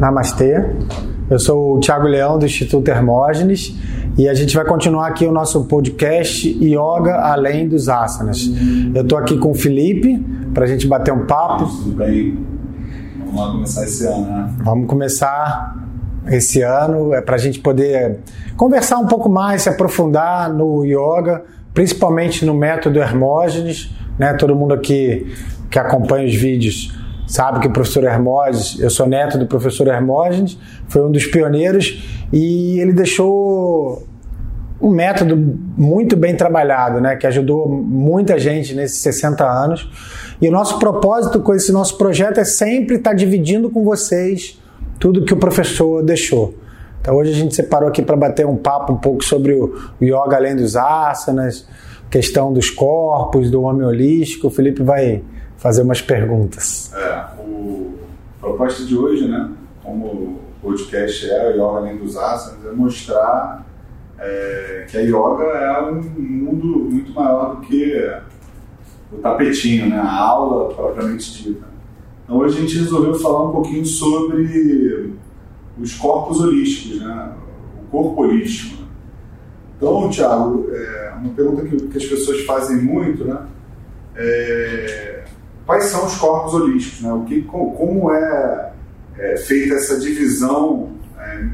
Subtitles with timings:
[0.00, 0.64] Namastê.
[1.28, 3.76] Eu sou o Thiago Leão do Instituto Hermógenes
[4.16, 8.50] e a gente vai continuar aqui o nosso podcast Yoga Além dos Asanas.
[8.94, 10.18] Eu estou aqui com o Felipe
[10.54, 11.66] para a gente bater um papo.
[11.66, 12.38] Tudo bem?
[13.26, 14.54] Vamos lá começar esse ano, né?
[14.64, 15.76] Vamos começar
[16.28, 18.20] esse ano é para a gente poder
[18.56, 21.44] conversar um pouco mais, se aprofundar no yoga,
[21.74, 23.94] principalmente no método Hermógenes.
[24.18, 24.32] Né?
[24.34, 25.30] Todo mundo aqui
[25.70, 26.98] que acompanha os vídeos
[27.30, 30.58] sabe que o professor Hermógenes, eu sou neto do professor Hermógenes,
[30.88, 34.04] foi um dos pioneiros e ele deixou
[34.80, 35.36] um método
[35.76, 39.88] muito bem trabalhado, né, que ajudou muita gente nesses 60 anos.
[40.42, 44.60] E o nosso propósito com esse nosso projeto é sempre estar dividindo com vocês
[44.98, 46.54] tudo que o professor deixou.
[47.00, 49.72] Então hoje a gente separou aqui para bater um papo um pouco sobre o
[50.02, 51.64] yoga além dos asanas,
[52.10, 54.48] questão dos corpos, do homem holístico.
[54.48, 55.22] O Felipe vai
[55.60, 56.92] fazer umas perguntas.
[56.94, 58.00] É, o
[58.42, 59.50] a proposta de hoje, né,
[59.84, 63.66] como o podcast é o Yoga Além dos Asanas, é mostrar
[64.18, 68.18] é, que a yoga é um mundo muito maior do que
[69.12, 71.66] o tapetinho, né, a aula propriamente dita.
[72.24, 75.12] Então hoje a gente resolveu falar um pouquinho sobre
[75.78, 77.34] os corpos holísticos, né,
[77.82, 78.84] o corpo holístico.
[79.76, 83.46] Então, Tiago, é uma pergunta que, que, as pessoas fazem muito, né?
[84.14, 85.09] É,
[85.70, 87.12] quais são os corpos holísticos, né?
[87.12, 88.72] O que, como é,
[89.16, 91.44] é feita essa divisão é,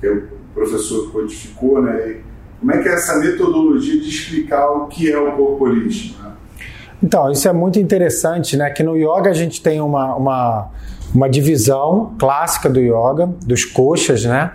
[0.00, 2.10] que o professor codificou, né?
[2.10, 2.20] E
[2.58, 6.20] como é que é essa metodologia de explicar o que é o corpo holístico?
[6.20, 6.32] Né?
[7.00, 8.70] Então, isso é muito interessante, né?
[8.70, 10.70] Que no yoga a gente tem uma, uma,
[11.14, 14.50] uma divisão clássica do yoga, dos coxas, né?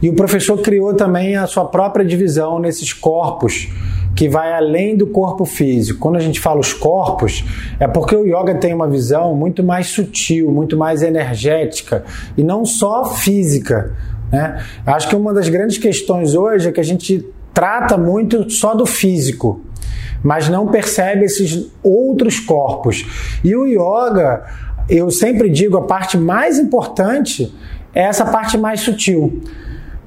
[0.00, 3.68] E o professor criou também a sua própria divisão nesses corpos
[4.18, 6.00] que vai além do corpo físico.
[6.00, 7.44] Quando a gente fala os corpos,
[7.78, 12.04] é porque o yoga tem uma visão muito mais sutil, muito mais energética
[12.36, 13.94] e não só física.
[14.32, 14.60] Né?
[14.84, 17.24] Acho que uma das grandes questões hoje é que a gente
[17.54, 19.60] trata muito só do físico,
[20.20, 23.06] mas não percebe esses outros corpos.
[23.44, 24.44] E o yoga,
[24.90, 27.54] eu sempre digo, a parte mais importante
[27.94, 29.44] é essa parte mais sutil.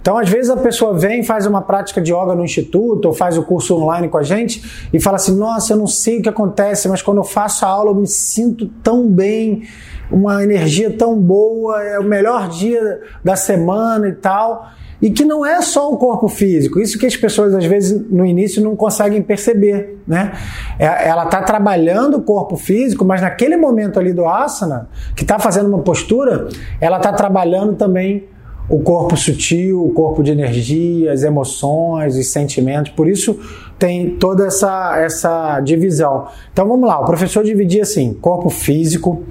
[0.02, 3.38] Então, às vezes a pessoa vem, faz uma prática de yoga no instituto ou faz
[3.38, 6.30] o curso online com a gente e fala assim: Nossa, eu não sei o que
[6.30, 9.64] acontece, mas quando eu faço a aula eu me sinto tão bem,
[10.12, 14.72] uma energia tão boa, é o melhor dia da semana e tal.
[15.00, 18.24] E que não é só o corpo físico, isso que as pessoas às vezes no
[18.24, 20.32] início não conseguem perceber, né?
[20.78, 25.40] É, ela está trabalhando o corpo físico, mas naquele momento ali do asana, que está
[25.40, 26.48] fazendo uma postura,
[26.80, 28.30] ela está trabalhando também
[28.70, 32.92] o corpo sutil, o corpo de energia, as emoções, os sentimentos.
[32.94, 33.38] Por isso
[33.78, 36.28] tem toda essa, essa divisão.
[36.54, 39.24] Então vamos lá, o professor dividia assim: corpo físico,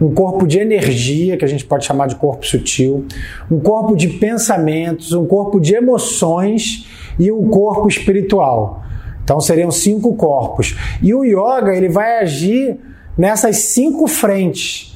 [0.00, 3.04] um corpo de energia, que a gente pode chamar de corpo sutil,
[3.50, 6.86] um corpo de pensamentos, um corpo de emoções
[7.18, 8.82] e um corpo espiritual.
[9.24, 10.76] Então seriam cinco corpos.
[11.02, 12.78] E o yoga ele vai agir
[13.16, 14.93] nessas cinco frentes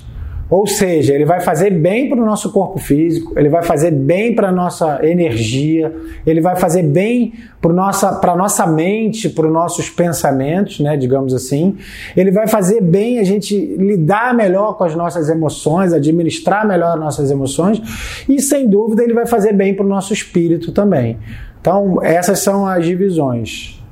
[0.50, 4.34] ou seja, ele vai fazer bem para o nosso corpo físico, ele vai fazer bem
[4.34, 5.94] para a nossa energia,
[6.24, 11.34] ele vai fazer bem para nossa, a nossa mente, para os nossos pensamentos, né, digamos
[11.34, 11.76] assim.
[12.16, 17.00] Ele vai fazer bem a gente lidar melhor com as nossas emoções, administrar melhor as
[17.00, 17.82] nossas emoções
[18.26, 21.18] e, sem dúvida, ele vai fazer bem para o nosso espírito também.
[21.60, 23.84] Então, essas são as divisões.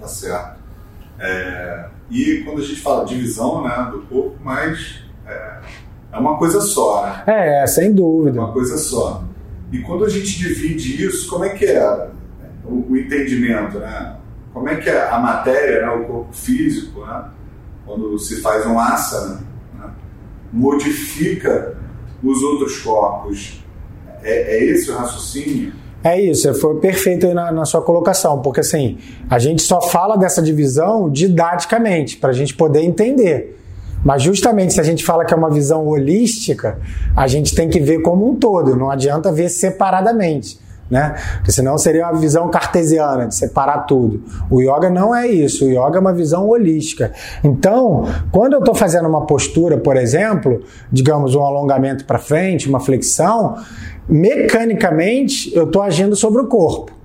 [0.00, 0.60] Tá certo.
[1.18, 5.04] É, e quando a gente fala divisão né, do corpo, mas.
[5.26, 5.85] É
[6.16, 7.22] é uma coisa só, né?
[7.26, 8.38] É, sem dúvida.
[8.38, 9.22] É uma coisa só.
[9.70, 12.08] E quando a gente divide isso, como é que é
[12.64, 14.16] o, o entendimento, né?
[14.52, 17.24] Como é que é a matéria, né, o corpo físico, né?
[17.84, 19.42] quando se faz um asana,
[19.78, 19.90] né?
[20.50, 21.76] modifica
[22.24, 23.62] os outros corpos?
[24.22, 25.72] É, é esse o raciocínio?
[26.02, 28.96] É isso, foi perfeito na, na, sua colocação, porque assim,
[29.28, 33.56] a gente só fala dessa divisão didaticamente, para a gente poder entender.
[34.06, 36.78] Mas justamente se a gente fala que é uma visão holística,
[37.16, 40.60] a gente tem que ver como um todo, não adianta ver separadamente.
[40.88, 41.16] Né?
[41.38, 44.22] Porque senão seria uma visão cartesiana de separar tudo.
[44.48, 47.12] O yoga não é isso, o yoga é uma visão holística.
[47.42, 50.62] Então, quando eu estou fazendo uma postura, por exemplo,
[50.92, 53.56] digamos um alongamento para frente, uma flexão,
[54.08, 56.95] mecanicamente eu estou agindo sobre o corpo.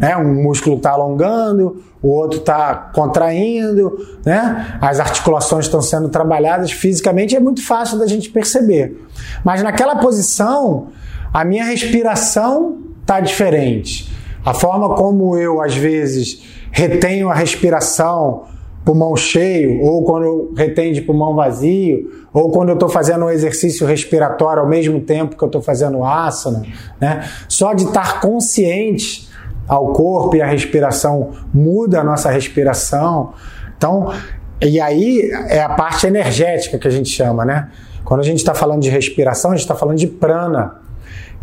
[0.00, 0.16] Né?
[0.16, 4.78] Um músculo está alongando, o outro está contraindo, né?
[4.80, 9.06] as articulações estão sendo trabalhadas fisicamente, é muito fácil da gente perceber.
[9.44, 10.88] Mas naquela posição,
[11.32, 14.10] a minha respiração está diferente.
[14.44, 16.42] A forma como eu, às vezes,
[16.72, 18.44] retenho a respiração
[18.82, 23.86] pulmão cheio, ou quando retém de pulmão vazio, ou quando eu estou fazendo um exercício
[23.86, 26.62] respiratório ao mesmo tempo que eu estou fazendo asana.
[26.98, 27.28] Né?
[27.46, 29.29] Só de estar consciente
[29.70, 33.34] ao corpo e à respiração muda a nossa respiração.
[33.76, 34.12] Então,
[34.60, 37.68] e aí é a parte energética que a gente chama, né?
[38.04, 40.74] Quando a gente está falando de respiração, a gente está falando de prana.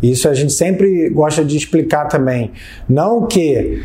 [0.02, 2.52] Isso a gente sempre gosta de explicar também.
[2.86, 3.82] Não que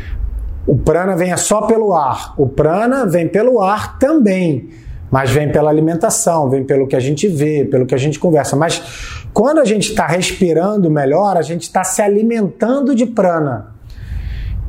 [0.68, 2.34] o prana venha só pelo ar.
[2.38, 4.70] O prana vem pelo ar também,
[5.10, 8.58] mas vem pela alimentação, vem pelo que a gente vê, pelo que a gente conversa.
[8.58, 13.73] Mas quando a gente está respirando melhor, a gente está se alimentando de prana.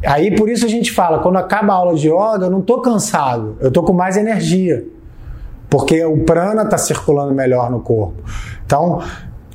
[0.07, 2.81] Aí por isso a gente fala, quando acaba a aula de yoga, eu não estou
[2.81, 4.87] cansado, eu estou com mais energia.
[5.69, 8.23] Porque o prana está circulando melhor no corpo.
[8.65, 9.03] Então,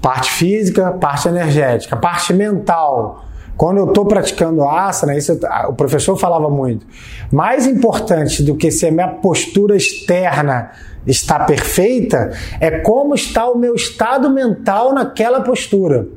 [0.02, 3.26] parte física, parte energética, parte mental
[3.60, 5.38] quando eu estou praticando asana, isso
[5.68, 6.88] o professor falava muito.
[7.30, 10.72] Mais importante do que se a minha postura externa
[11.06, 12.32] está perfeita
[12.62, 16.08] é como está o meu estado mental naquela postura.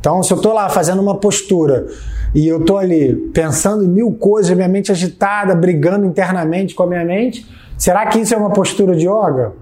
[0.00, 1.86] Então, se eu estou lá fazendo uma postura
[2.34, 6.86] e eu estou ali pensando em mil coisas, minha mente agitada, brigando internamente com a
[6.86, 7.46] minha mente,
[7.76, 9.52] será que isso é uma postura de yoga?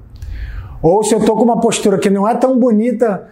[0.83, 3.29] Ou se eu estou com uma postura que não é tão bonita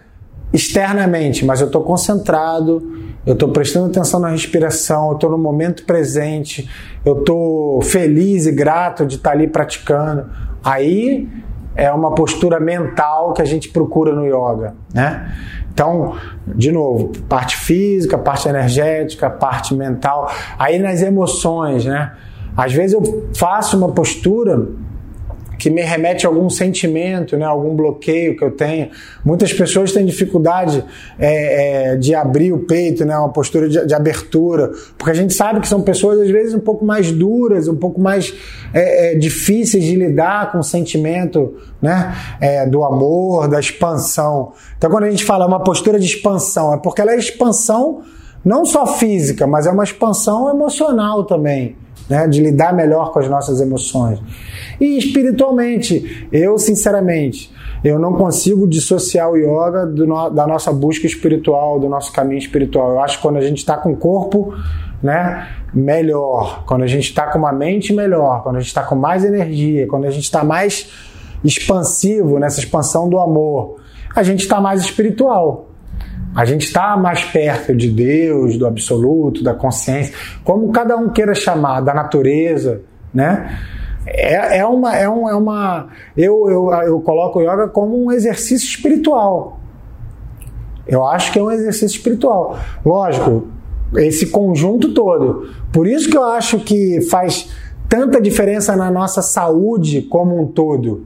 [0.52, 2.82] externamente, mas eu estou concentrado,
[3.24, 6.68] eu estou prestando atenção na respiração, eu estou no momento presente,
[7.04, 10.26] eu estou feliz e grato de estar tá ali praticando.
[10.64, 11.28] Aí
[11.76, 15.32] é uma postura mental que a gente procura no yoga, né?
[15.78, 20.28] Então, de novo, parte física, parte energética, parte mental.
[20.58, 22.14] Aí nas emoções, né?
[22.56, 24.66] Às vezes eu faço uma postura
[25.58, 28.90] que me remete a algum sentimento, né, algum bloqueio que eu tenho.
[29.24, 30.84] Muitas pessoas têm dificuldade
[31.18, 35.34] é, é, de abrir o peito, né, uma postura de, de, abertura, porque a gente
[35.34, 38.32] sabe que são pessoas às vezes um pouco mais duras, um pouco mais
[38.72, 44.52] é, é difíceis de lidar com o sentimento né, é, do amor, da expansão.
[44.76, 48.02] Então, quando a gente fala uma postura de expansão, é porque ela é expansão
[48.44, 51.76] não só física, mas é uma expansão emocional também
[52.08, 54.20] né, de lidar melhor com as nossas emoções.
[54.80, 57.52] E espiritualmente, eu sinceramente,
[57.84, 62.90] eu não consigo dissociar o yoga no, da nossa busca espiritual, do nosso caminho espiritual.
[62.90, 64.54] Eu acho que quando a gente está com o corpo
[65.02, 68.94] né, melhor, quando a gente está com uma mente melhor, quando a gente está com
[68.94, 70.90] mais energia, quando a gente está mais
[71.44, 73.76] expansivo nessa expansão do amor,
[74.14, 75.67] a gente está mais espiritual.
[76.38, 80.14] A gente está mais perto de Deus, do absoluto, da consciência,
[80.44, 82.80] como cada um queira chamar, da natureza,
[83.12, 83.58] né?
[84.06, 84.96] É, é uma.
[84.96, 89.58] É, um, é uma eu, eu, eu coloco o yoga como um exercício espiritual.
[90.86, 92.56] Eu acho que é um exercício espiritual.
[92.86, 93.48] Lógico,
[93.96, 95.50] esse conjunto todo.
[95.72, 97.50] Por isso que eu acho que faz
[97.88, 101.02] tanta diferença na nossa saúde como um todo.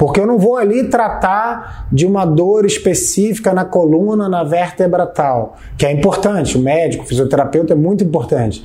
[0.00, 5.58] Porque eu não vou ali tratar de uma dor específica na coluna, na vértebra tal,
[5.76, 8.64] que é importante, o médico, o fisioterapeuta é muito importante.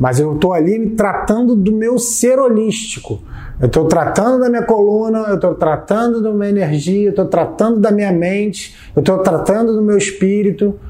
[0.00, 3.22] Mas eu estou ali tratando do meu ser holístico.
[3.60, 7.78] Eu estou tratando da minha coluna, eu estou tratando da minha energia, eu estou tratando
[7.78, 10.80] da minha mente, eu estou tratando do meu espírito.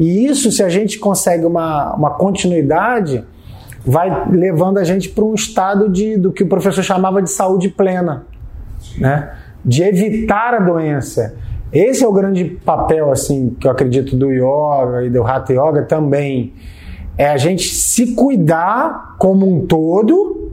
[0.00, 3.24] E isso, se a gente consegue uma, uma continuidade,
[3.86, 7.68] vai levando a gente para um estado de, do que o professor chamava de saúde
[7.68, 8.31] plena
[8.98, 9.32] né?
[9.64, 11.34] De evitar a doença.
[11.72, 15.82] Esse é o grande papel, assim, que eu acredito do yoga e do hatha yoga
[15.82, 16.52] também.
[17.16, 20.50] É a gente se cuidar como um todo,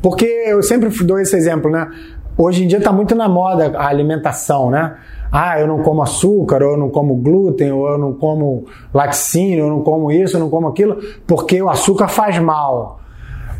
[0.00, 1.90] porque eu sempre dou esse exemplo, né?
[2.36, 4.94] Hoje em dia está muito na moda a alimentação, né?
[5.30, 9.64] Ah, eu não como açúcar, ou eu não como glúten, ou eu não como laticínio,
[9.64, 13.00] eu não como isso, eu não como aquilo, porque o açúcar faz mal.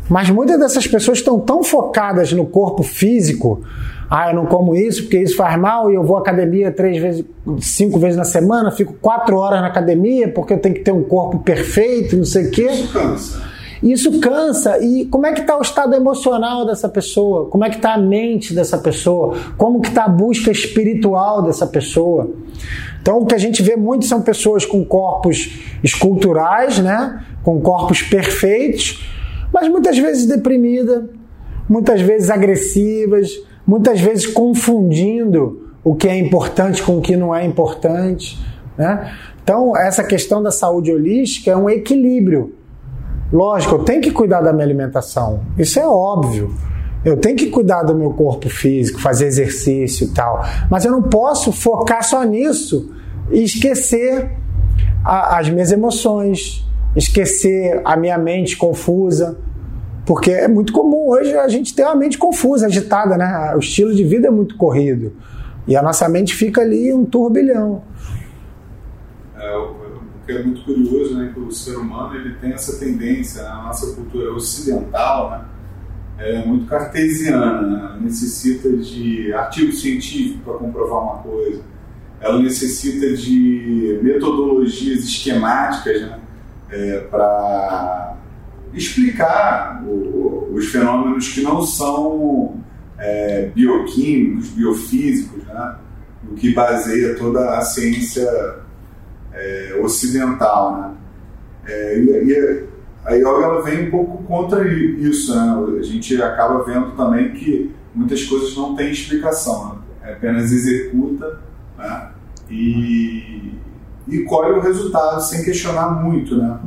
[0.09, 3.61] Mas muitas dessas pessoas estão tão focadas no corpo físico.
[4.09, 6.99] Ah, eu não como isso porque isso faz mal e eu vou à academia três
[6.99, 7.23] vezes,
[7.59, 11.03] cinco vezes na semana, fico quatro horas na academia porque eu tenho que ter um
[11.03, 12.65] corpo perfeito, não sei o quê.
[12.71, 13.49] Isso cansa.
[13.81, 14.83] Isso cansa.
[14.83, 17.45] E como é que está o estado emocional dessa pessoa?
[17.45, 19.37] Como é que está a mente dessa pessoa?
[19.57, 22.29] Como que está a busca espiritual dessa pessoa?
[23.01, 25.51] Então, o que a gente vê muito são pessoas com corpos
[25.83, 27.23] esculturais, né?
[27.43, 29.01] Com corpos perfeitos,
[29.59, 31.09] mas muitas vezes deprimida,
[31.67, 33.29] muitas vezes agressivas,
[33.67, 38.39] muitas vezes confundindo o que é importante com o que não é importante.
[38.77, 39.13] Né?
[39.43, 42.55] Então, essa questão da saúde holística é um equilíbrio.
[43.33, 46.55] Lógico, eu tenho que cuidar da minha alimentação, isso é óbvio.
[47.03, 50.43] Eu tenho que cuidar do meu corpo físico, fazer exercício e tal.
[50.69, 52.93] Mas eu não posso focar só nisso
[53.31, 54.31] e esquecer
[55.03, 59.37] a, as minhas emoções, esquecer a minha mente confusa,
[60.09, 63.53] Porque é muito comum hoje a gente ter uma mente confusa, agitada, né?
[63.55, 65.13] O estilo de vida é muito corrido.
[65.67, 67.83] E a nossa mente fica ali um turbilhão.
[69.37, 69.75] É, o
[70.25, 71.29] que é muito curioso, né?
[71.31, 73.49] Que o ser humano ele tem essa tendência, né?
[73.49, 75.45] a nossa cultura ocidental, né?
[76.17, 77.97] é muito cartesiana, né?
[78.01, 81.61] necessita de artigo científico para comprovar uma coisa,
[82.19, 86.19] ela necessita de metodologias esquemáticas né?
[86.71, 88.17] É, para
[88.73, 92.55] explicar o, os fenômenos que não são
[92.97, 95.75] é, bioquímicos, biofísicos, né?
[96.29, 98.29] o que baseia toda a ciência
[99.33, 100.77] é, ocidental.
[100.77, 100.91] Né?
[101.65, 102.69] É, e, e
[103.05, 105.79] a yoga ela vem um pouco contra isso, né?
[105.79, 109.81] A gente acaba vendo também que muitas coisas não têm explicação, né?
[110.03, 111.39] é apenas executa
[111.77, 112.09] né?
[112.49, 113.53] e,
[114.07, 116.59] e colhe o resultado sem questionar muito, né?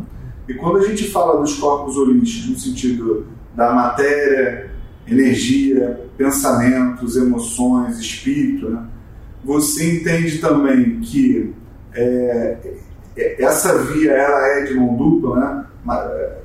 [0.48, 4.70] E quando a gente fala dos corpos holísticos no sentido da matéria,
[5.06, 8.84] energia, pensamentos, emoções, espírito, né?
[9.44, 11.54] você entende também que
[11.94, 12.56] é,
[13.38, 15.64] essa via ela é de mão dupla, né?
[15.90, 16.38] É,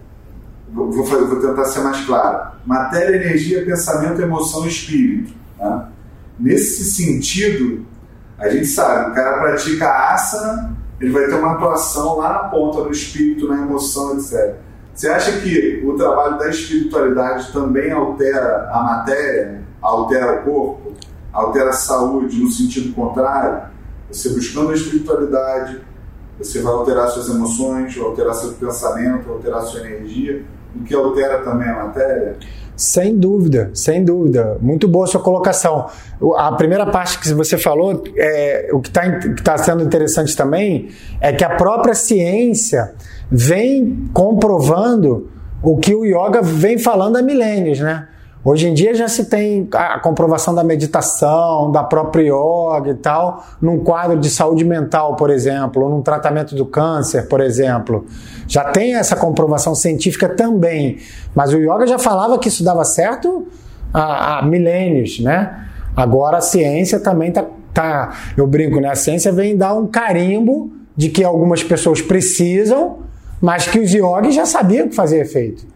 [0.73, 2.51] vou, vou tentar ser mais claro.
[2.65, 5.33] Matéria, energia, pensamento, emoção espírito.
[5.57, 5.87] Né?
[6.39, 7.85] Nesse sentido,
[8.37, 12.83] a gente sabe, o cara pratica asana, ele vai ter uma atuação lá na ponta
[12.83, 14.55] do espírito, na emoção, etc.
[14.93, 20.93] Você acha que o trabalho da espiritualidade também altera a matéria, altera o corpo,
[21.31, 23.69] altera a saúde no sentido contrário?
[24.11, 25.81] Você buscando a espiritualidade,
[26.39, 30.43] você vai alterar suas emoções, vai alterar seu pensamento, vai alterar sua energia,
[30.75, 32.37] o que altera também a matéria?
[32.77, 34.55] Sem dúvida, sem dúvida.
[34.61, 35.87] Muito boa sua colocação.
[36.37, 39.01] A primeira parte que você falou, é, o que está
[39.43, 42.93] tá sendo interessante também, é que a própria ciência
[43.31, 45.31] vem comprovando
[45.63, 48.07] o que o yoga vem falando há milênios, né?
[48.47, 53.43] Hoje em dia já se tem a comprovação da meditação, da própria yoga e tal,
[53.61, 58.05] num quadro de saúde mental, por exemplo, ou num tratamento do câncer, por exemplo.
[58.47, 60.99] Já tem essa comprovação científica também.
[61.35, 63.45] Mas o yoga já falava que isso dava certo
[63.93, 65.67] há, há milênios, né?
[65.93, 68.13] Agora a ciência também tá, tá.
[68.37, 68.87] Eu brinco, né?
[68.87, 72.99] A ciência vem dar um carimbo de que algumas pessoas precisam,
[73.41, 75.67] mas que os yogis já sabiam que fazia efeito.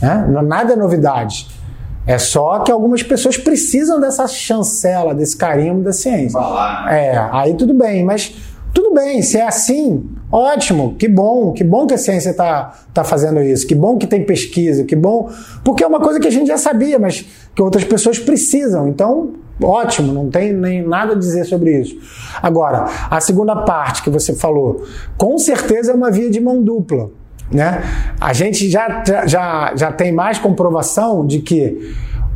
[0.00, 0.24] Né?
[0.44, 1.61] Nada é novidade.
[2.06, 6.38] É só que algumas pessoas precisam dessa chancela, desse carimbo da ciência.
[6.38, 7.06] Né?
[7.06, 8.34] É, aí tudo bem, mas
[8.74, 13.04] tudo bem, se é assim, ótimo, que bom, que bom que a ciência está tá
[13.04, 15.30] fazendo isso, que bom que tem pesquisa, que bom,
[15.62, 19.34] porque é uma coisa que a gente já sabia, mas que outras pessoas precisam, então
[19.62, 21.96] ótimo, não tem nem nada a dizer sobre isso.
[22.42, 24.84] Agora, a segunda parte que você falou,
[25.16, 27.10] com certeza é uma via de mão dupla.
[27.52, 27.82] Né?
[28.20, 31.94] A gente já, já, já tem mais comprovação de que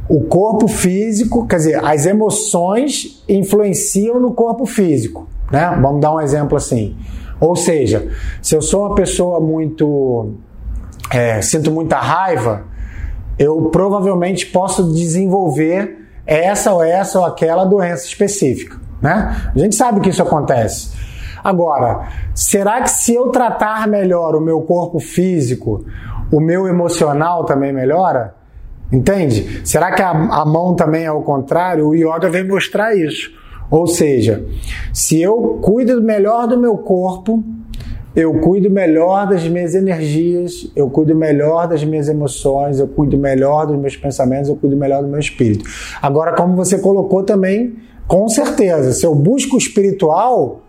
[0.08, 5.26] o corpo físico, quer dizer, as emoções influenciam no corpo físico.
[5.50, 5.78] Né?
[5.80, 6.96] Vamos dar um exemplo assim.
[7.40, 8.08] Ou seja,
[8.40, 10.34] se eu sou uma pessoa muito.
[11.12, 12.64] É, sinto muita raiva,
[13.38, 18.76] eu provavelmente posso desenvolver essa ou essa ou aquela doença específica.
[19.00, 19.52] Né?
[19.54, 20.90] A gente sabe que isso acontece.
[21.46, 25.84] Agora, será que se eu tratar melhor o meu corpo físico,
[26.32, 28.34] o meu emocional também melhora?
[28.92, 29.60] Entende?
[29.64, 31.86] Será que a, a mão também é o contrário?
[31.86, 33.30] O yoga vem mostrar isso.
[33.70, 34.44] Ou seja,
[34.92, 37.44] se eu cuido melhor do meu corpo,
[38.16, 43.68] eu cuido melhor das minhas energias, eu cuido melhor das minhas emoções, eu cuido melhor
[43.68, 45.64] dos meus pensamentos, eu cuido melhor do meu espírito.
[46.02, 47.76] Agora, como você colocou também,
[48.08, 50.65] com certeza, se eu busco o espiritual,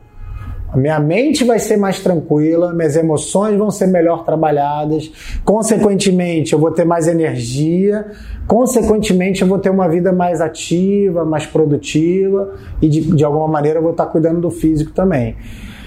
[0.69, 5.09] a minha mente vai ser mais tranquila, minhas emoções vão ser melhor trabalhadas,
[5.45, 8.05] consequentemente, eu vou ter mais energia,
[8.45, 13.79] consequentemente, eu vou ter uma vida mais ativa, mais produtiva e de, de alguma maneira
[13.79, 15.37] eu vou estar cuidando do físico também.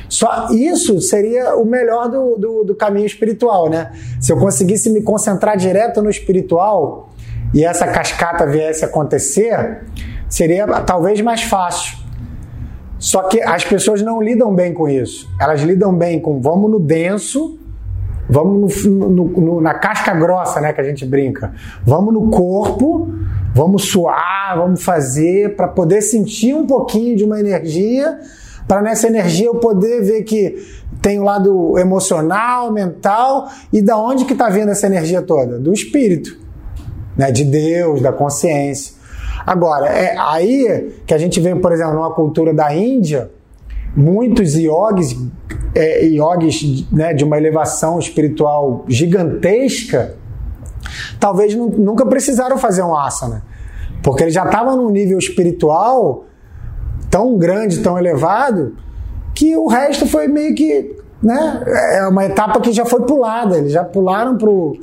[0.08, 3.92] Só isso seria o melhor do, do, do caminho espiritual, né?
[4.20, 7.10] Se eu conseguisse me concentrar direto no espiritual
[7.54, 9.82] e essa cascata viesse acontecer,
[10.28, 11.99] seria talvez mais fácil.
[13.00, 15.26] Só que as pessoas não lidam bem com isso.
[15.40, 17.58] Elas lidam bem com vamos no denso,
[18.28, 21.54] vamos no, no, no, na casca grossa, né, que a gente brinca.
[21.82, 23.10] Vamos no corpo,
[23.54, 28.18] vamos suar, vamos fazer para poder sentir um pouquinho de uma energia,
[28.68, 30.58] para nessa energia eu poder ver que
[31.00, 35.58] tem o lado emocional, mental e da onde que está vindo essa energia toda?
[35.58, 36.38] Do espírito,
[37.16, 38.99] né, de Deus, da consciência.
[39.46, 43.30] Agora, é aí que a gente vê, por exemplo, numa cultura da Índia,
[43.96, 45.16] muitos yogis,
[45.74, 50.16] é, yogis né, de uma elevação espiritual gigantesca
[51.18, 53.44] talvez nunca precisaram fazer um asana.
[54.02, 56.24] Porque eles já estavam num nível espiritual
[57.10, 58.76] tão grande, tão elevado,
[59.34, 60.98] que o resto foi meio que.
[61.22, 61.62] Né,
[61.96, 64.78] é uma etapa que já foi pulada, eles já pularam pro.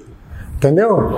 [0.55, 1.09] Entendeu?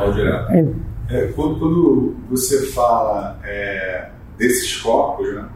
[1.10, 5.50] É, quando, quando, você fala é, desses corpos, né,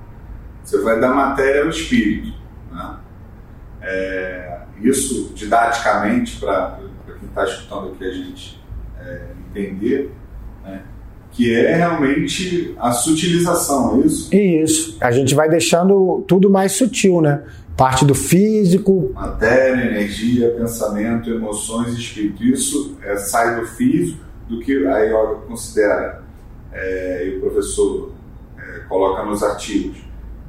[0.64, 2.34] você vai da matéria ao espírito.
[2.72, 2.96] Né?
[3.82, 8.64] É, isso, didaticamente, para quem está escutando aqui a gente
[9.00, 10.12] é, entender,
[10.64, 10.82] né,
[11.32, 14.36] que é realmente a sutilização, é isso?
[14.36, 14.98] Isso.
[15.02, 17.44] A gente vai deixando tudo mais sutil, né?
[17.76, 19.12] Parte do físico.
[19.16, 22.44] Matéria, energia, pensamento, emoções espírito.
[22.44, 26.24] Isso é, sai do físico, do que a yoga considera,
[26.72, 28.12] é, e o professor
[28.58, 29.98] é, coloca nos artigos,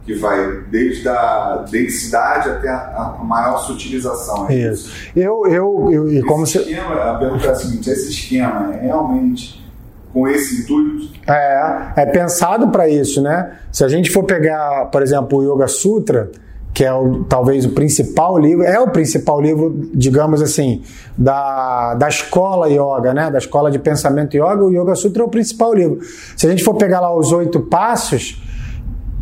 [0.05, 4.49] que vai desde a densidade até a, a maior sutilização.
[4.51, 4.89] É isso.
[4.89, 5.13] isso.
[5.17, 8.83] Eu, eu, eu, e como esse esquema, a pergunta é a seguinte: esse esquema é
[8.83, 9.65] realmente
[10.13, 11.09] com esse intuito?
[11.27, 13.59] É, é pensado para isso, né?
[13.73, 16.31] Se a gente for pegar, por exemplo, o Yoga Sutra,
[16.75, 20.83] que é o, talvez o principal livro, é o principal livro, digamos assim,
[21.17, 23.31] da, da escola yoga, né?
[23.31, 26.01] Da escola de pensamento yoga, o Yoga Sutra é o principal livro.
[26.37, 28.43] Se a gente for pegar lá os oito passos,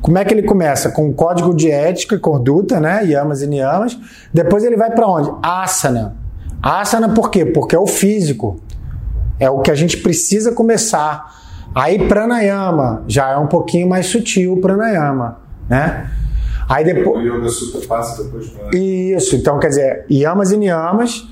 [0.01, 0.91] como é que ele começa?
[0.91, 3.05] Com o código de ética e conduta, né?
[3.05, 3.99] Yamas e niyamas.
[4.33, 5.31] Depois ele vai para onde?
[5.43, 6.17] Asana.
[6.63, 7.45] Asana por quê?
[7.45, 8.59] Porque é o físico.
[9.39, 11.31] É o que a gente precisa começar.
[11.75, 16.09] Aí pranayama já é um pouquinho mais sutil o pranayama, né?
[16.69, 18.71] Aí depois o yoga sutra passa depois pra...
[18.79, 21.29] Isso, então quer dizer, yamas e niyamas,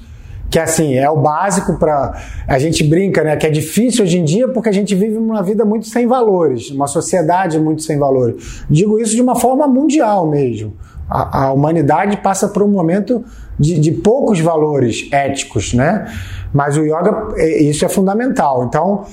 [0.50, 4.24] que assim, é o básico para a gente brinca, né, que é difícil hoje em
[4.24, 8.64] dia porque a gente vive uma vida muito sem valores, uma sociedade muito sem valores.
[8.68, 10.74] Digo isso de uma forma mundial mesmo.
[11.08, 13.24] A, a humanidade passa por um momento
[13.58, 16.12] de, de poucos valores éticos, né?
[16.52, 18.64] Mas o yoga, é, isso é fundamental.
[18.64, 19.04] Então,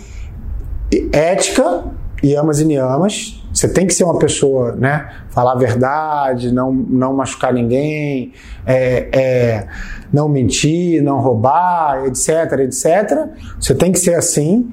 [1.12, 1.84] ética,
[2.24, 5.10] yamas e niyamas, você tem que ser uma pessoa, né?
[5.30, 8.32] Falar a verdade, não, não machucar ninguém,
[8.64, 9.68] é, é,
[10.14, 13.27] não mentir, não roubar, etc, etc.
[13.60, 14.72] Você tem que ser assim.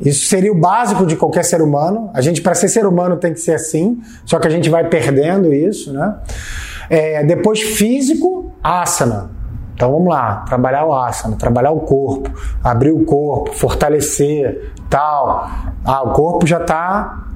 [0.00, 2.08] Isso seria o básico de qualquer ser humano.
[2.14, 4.00] A gente, para ser ser humano, tem que ser assim.
[4.24, 6.14] Só que a gente vai perdendo isso, né?
[6.88, 9.28] É, depois, físico, asana.
[9.74, 12.30] Então vamos lá, trabalhar o asana, trabalhar o corpo,
[12.62, 15.50] abrir o corpo, fortalecer, tal.
[15.84, 17.29] Ah, o corpo já está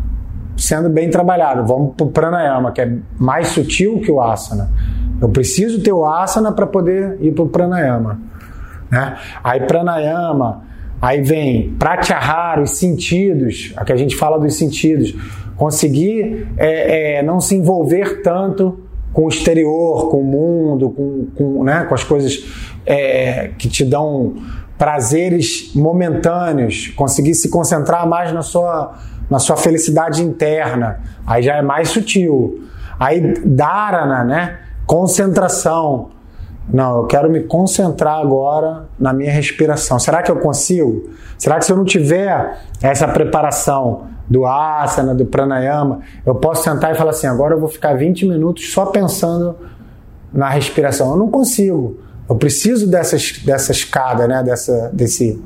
[0.56, 1.66] sendo bem trabalhado.
[1.66, 4.70] Vamos para o pranayama, que é mais sutil que o asana.
[5.20, 8.20] Eu preciso ter o asana para poder ir para o pranayama.
[8.90, 9.16] Né?
[9.42, 10.62] Aí pranayama,
[11.00, 15.14] aí vem pratyahara, os sentidos, a que a gente fala dos sentidos.
[15.56, 18.80] Conseguir é, é, não se envolver tanto
[19.12, 22.44] com o exterior, com o mundo, com, com, né, com as coisas
[22.84, 24.34] é, que te dão
[24.76, 28.94] prazeres momentâneos, conseguir se concentrar mais na sua,
[29.30, 32.64] na sua felicidade interna, aí já é mais sutil.
[32.98, 34.58] Aí dharana, né?
[34.86, 36.10] Concentração.
[36.72, 39.98] Não, eu quero me concentrar agora na minha respiração.
[39.98, 41.10] Será que eu consigo?
[41.36, 46.94] Será que se eu não tiver essa preparação do asana, do pranayama, eu posso sentar
[46.94, 49.56] e falar assim: agora eu vou ficar 20 minutos só pensando
[50.32, 51.10] na respiração?
[51.10, 51.98] Eu não consigo.
[52.28, 54.42] Eu preciso dessas, dessa escada, né?
[54.42, 55.42] Dessa, desse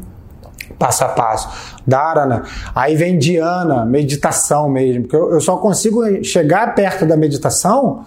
[0.78, 1.48] passo a passo.
[1.86, 2.44] Dharana.
[2.74, 5.02] Aí vem Dhyana, meditação mesmo.
[5.02, 8.04] Porque eu, eu só consigo chegar perto da meditação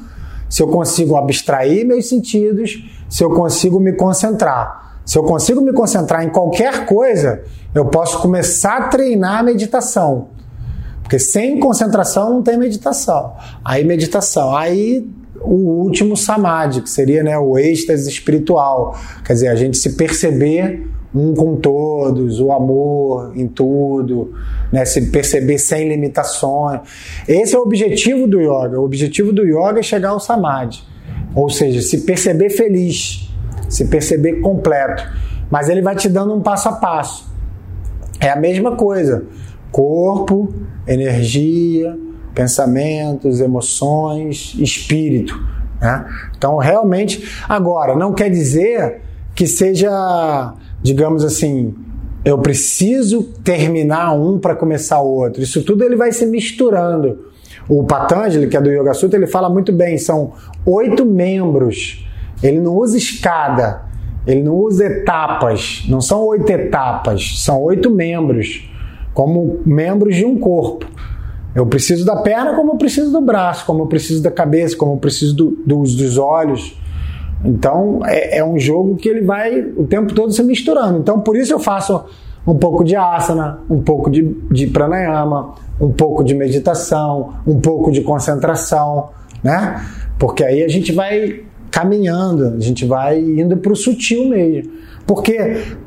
[0.49, 4.99] se eu consigo abstrair meus sentidos, se eu consigo me concentrar.
[5.05, 7.41] Se eu consigo me concentrar em qualquer coisa,
[7.73, 10.29] eu posso começar a treinar a meditação.
[11.01, 13.33] Porque sem concentração não tem meditação.
[13.63, 14.55] Aí meditação.
[14.55, 15.09] Aí
[15.41, 18.95] o último samadhi, que seria né, o êxtase espiritual.
[19.25, 24.33] Quer dizer, a gente se perceber um com todos, o amor em tudo,
[24.71, 26.81] né, se perceber sem limitações.
[27.27, 28.79] Esse é o objetivo do yoga.
[28.79, 30.83] O objetivo do yoga é chegar ao samadhi.
[31.35, 33.29] Ou seja, se perceber feliz,
[33.69, 35.03] se perceber completo.
[35.49, 37.29] Mas ele vai te dando um passo a passo.
[38.19, 39.25] É a mesma coisa.
[39.71, 40.53] Corpo,
[40.87, 41.97] energia,
[42.33, 45.37] pensamentos, emoções, espírito.
[45.81, 46.05] Né?
[46.37, 49.01] Então, realmente, agora, não quer dizer
[49.33, 51.73] que seja, digamos assim,
[52.23, 55.41] eu preciso terminar um para começar o outro.
[55.41, 57.31] Isso tudo ele vai se misturando.
[57.67, 60.33] O Patanjali, que é do Yoga Sutra, ele fala muito bem, são
[60.65, 62.05] oito membros.
[62.43, 63.83] Ele não usa escada,
[64.25, 68.69] ele não usa etapas, não são oito etapas, são oito membros,
[69.13, 70.87] como membros de um corpo.
[71.53, 74.93] Eu preciso da perna como eu preciso do braço, como eu preciso da cabeça, como
[74.93, 76.77] eu preciso do, dos, dos olhos.
[77.43, 80.99] Então é, é, um jogo que ele vai o tempo todo se misturando.
[80.99, 82.03] Então por isso eu faço
[82.45, 87.91] um pouco de asana, um pouco de, de pranayama, um pouco de meditação, um pouco
[87.91, 89.09] de concentração,
[89.43, 89.83] né?
[90.17, 94.71] Porque aí a gente vai caminhando, a gente vai indo para o sutil mesmo.
[95.05, 95.37] Porque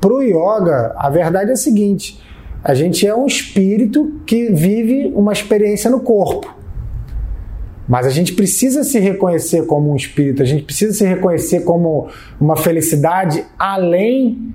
[0.01, 2.21] para o yoga, a verdade é a seguinte:
[2.63, 6.53] a gente é um espírito que vive uma experiência no corpo.
[7.89, 12.09] Mas a gente precisa se reconhecer como um espírito, a gente precisa se reconhecer como
[12.41, 14.53] uma felicidade além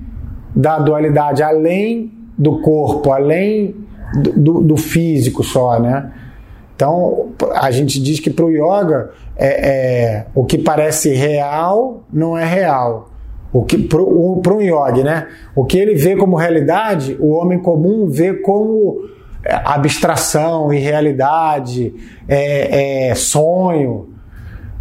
[0.55, 3.75] da dualidade, além do corpo, além
[4.15, 6.11] do, do, do físico só, né?
[6.75, 12.37] Então, a gente diz que para o yoga, é, é, o que parece real não
[12.37, 13.09] é real.
[13.51, 15.27] O que para um yogi, né?
[15.55, 19.01] O que ele vê como realidade, o homem comum vê como
[19.43, 21.93] é, abstração, irrealidade,
[22.27, 24.09] é, é, sonho.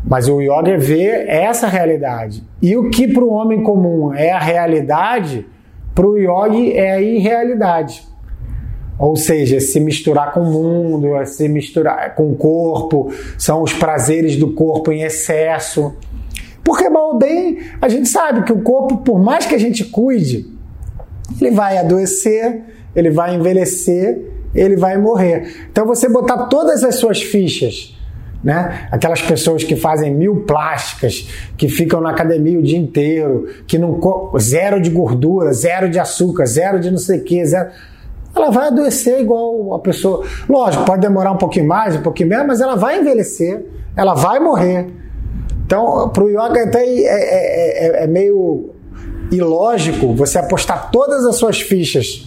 [0.04, 2.42] Mas o yoga vê essa realidade.
[2.60, 5.46] E o que para o homem comum é a realidade,
[5.94, 8.06] para o yogi é a irrealidade.
[8.98, 14.36] Ou seja, se misturar com o mundo, se misturar com o corpo, são os prazeres
[14.36, 15.94] do corpo em excesso.
[16.64, 20.52] Porque, mal bem, a gente sabe que o corpo, por mais que a gente cuide,
[21.40, 22.62] ele vai adoecer,
[22.94, 25.68] ele vai envelhecer, ele vai morrer.
[25.70, 27.96] Então, você botar todas as suas fichas
[28.42, 28.86] né?
[28.92, 34.00] Aquelas pessoas que fazem mil plásticas, que ficam na academia o dia inteiro, que não
[34.38, 37.70] zero de gordura, zero de açúcar, zero de não sei o que, zero
[38.34, 40.24] ela vai adoecer igual a pessoa.
[40.48, 43.64] Lógico, pode demorar um pouquinho mais, um pouquinho menos, mas ela vai envelhecer,
[43.96, 44.86] ela vai morrer.
[45.66, 48.70] Então, para o yoga até é, é, é, é, meio
[49.30, 52.26] ilógico você apostar todas as suas fichas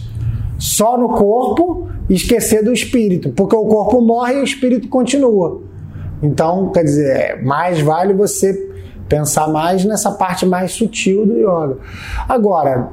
[0.58, 5.62] só no corpo esquecer do espírito, porque o corpo morre e o espírito continua.
[6.22, 8.70] Então, quer dizer, mais vale você
[9.08, 11.78] pensar mais nessa parte mais sutil do yoga.
[12.28, 12.90] Agora,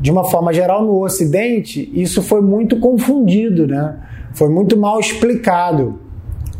[0.00, 3.96] de uma forma geral, no Ocidente, isso foi muito confundido, né?
[4.32, 6.00] Foi muito mal explicado.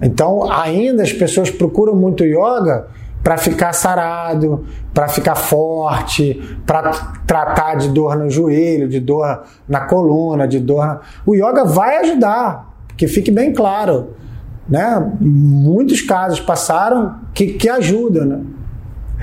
[0.01, 2.89] Então, ainda as pessoas procuram muito yoga
[3.23, 6.91] para ficar sarado, para ficar forte, para
[7.27, 10.87] tratar de dor no joelho, de dor na coluna, de dor.
[10.87, 11.01] Na...
[11.25, 14.15] O yoga vai ajudar, que fique bem claro,
[14.69, 15.13] né?
[15.21, 18.43] Muitos casos passaram que, que ajuda, né?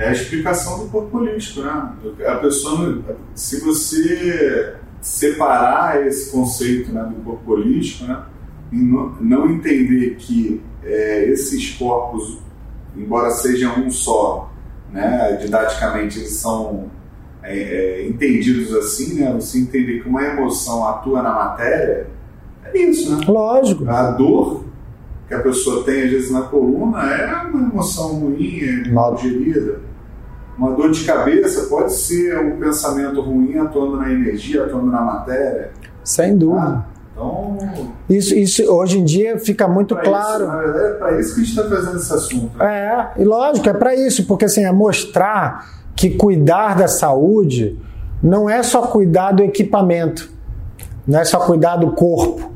[0.00, 1.92] é a explicação do corpo político, né?
[2.26, 3.02] A pessoa,
[3.34, 8.22] se você separar esse conceito né, do corpo político, né,
[8.72, 12.38] não, não entender que é, esses corpos,
[12.96, 14.50] embora sejam um só,
[14.92, 16.90] né, didaticamente eles são
[17.42, 22.08] é, é, entendidos assim, né, você entender que uma emoção atua na matéria,
[22.64, 23.24] é isso, né?
[23.26, 23.88] Lógico.
[23.88, 24.64] A dor
[25.26, 29.90] que a pessoa tem às vezes na coluna é uma emoção ruim, é mal gerida
[30.60, 35.70] uma dor de cabeça pode ser um pensamento ruim atuando na energia, atuando na matéria.
[36.04, 36.62] Sem dúvida.
[36.62, 36.84] Ah,
[37.20, 37.58] então,
[38.08, 40.44] isso, isso hoje em dia fica muito claro.
[40.44, 42.62] Isso, na verdade, é para isso que a gente está fazendo esse assunto.
[42.62, 47.78] É, e lógico, é para isso, porque assim, é mostrar que cuidar da saúde
[48.22, 50.30] não é só cuidar do equipamento,
[51.06, 52.48] não é só cuidar do corpo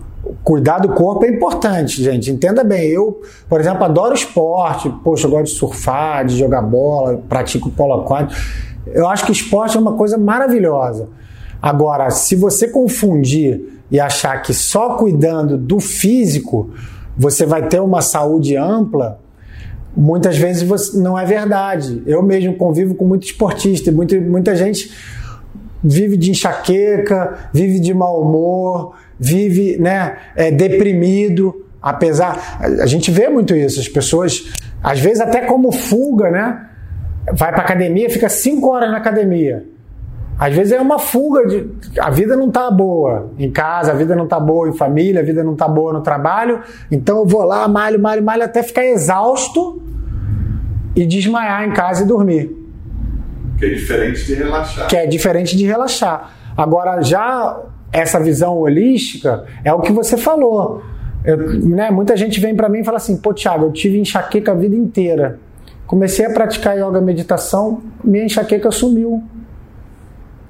[0.42, 2.30] cuidar do corpo é importante, gente.
[2.30, 2.88] Entenda bem.
[2.88, 4.88] Eu, por exemplo, adoro esporte.
[5.04, 8.40] Poxa, eu gosto de surfar, de jogar bola, pratico polo aquático.
[8.86, 11.10] Eu acho que esporte é uma coisa maravilhosa.
[11.60, 16.74] Agora, se você confundir e achar que só cuidando do físico
[17.16, 19.20] você vai ter uma saúde ampla,
[19.96, 22.02] muitas vezes você, não é verdade.
[22.04, 24.92] Eu mesmo convivo com muito esportista e muita, muita gente
[25.80, 32.58] vive de enxaqueca, vive de mau humor, vive né, é, deprimido, apesar.
[32.82, 34.52] A gente vê muito isso, as pessoas,
[34.82, 36.66] às vezes até como fuga, né?
[37.32, 39.64] Vai para academia, fica cinco horas na academia.
[40.38, 41.70] Às vezes é uma fuga de.
[41.98, 45.24] A vida não tá boa em casa, a vida não tá boa em família, a
[45.24, 46.60] vida não tá boa no trabalho.
[46.90, 49.80] Então eu vou lá, malho, malho, malho, até ficar exausto
[50.96, 52.50] e desmaiar em casa e dormir.
[53.58, 54.88] Que é diferente de relaxar.
[54.88, 56.30] Que é diferente de relaxar.
[56.56, 57.60] Agora, já
[57.92, 60.82] essa visão holística é o que você falou.
[61.24, 64.50] Eu, né, muita gente vem para mim e fala assim: pô, Thiago, eu tive enxaqueca
[64.50, 65.38] a vida inteira.
[65.86, 69.22] Comecei a praticar yoga meditação, minha enxaqueca sumiu.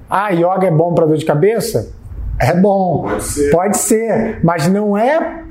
[0.09, 1.93] Ah, yoga é bom para dor de cabeça?
[2.39, 3.03] É bom.
[3.03, 3.51] Pode ser.
[3.51, 5.43] Pode ser, mas não é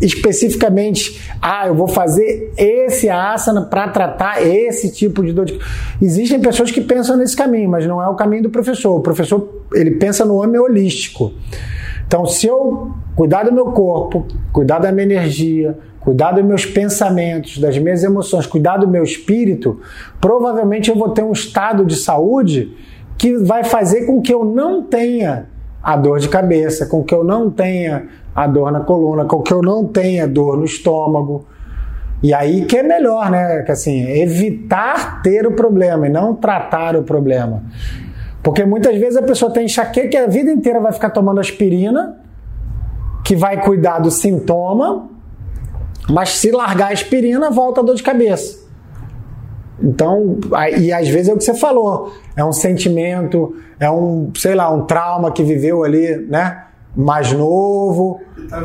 [0.00, 5.58] especificamente, ah, eu vou fazer esse asana para tratar esse tipo de dor de
[6.00, 8.96] Existem pessoas que pensam nesse caminho, mas não é o caminho do professor.
[8.96, 11.32] O professor, ele pensa no homem holístico.
[12.06, 17.58] Então, se eu cuidar do meu corpo, cuidar da minha energia, cuidar dos meus pensamentos,
[17.58, 19.80] das minhas emoções, cuidar do meu espírito,
[20.20, 22.74] provavelmente eu vou ter um estado de saúde
[23.20, 25.46] que vai fazer com que eu não tenha
[25.82, 29.52] a dor de cabeça, com que eu não tenha a dor na coluna, com que
[29.52, 31.44] eu não tenha dor no estômago.
[32.22, 33.60] E aí que é melhor, né?
[33.60, 37.62] Que assim, evitar ter o problema e não tratar o problema.
[38.42, 42.16] Porque muitas vezes a pessoa tem enxaqueca e a vida inteira vai ficar tomando aspirina,
[43.22, 45.10] que vai cuidar do sintoma,
[46.08, 48.69] mas se largar a aspirina, volta a dor de cabeça.
[49.82, 50.38] Então,
[50.78, 54.70] e às vezes é o que você falou, é um sentimento, é um, sei lá,
[54.70, 56.64] um trauma que viveu ali, né?
[56.94, 58.20] Mais novo.
[58.48, 58.60] Tá.